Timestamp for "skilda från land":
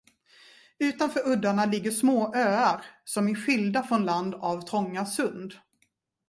3.35-4.35